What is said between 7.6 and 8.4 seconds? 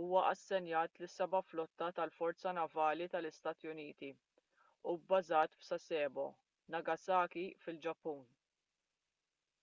fil-ġappun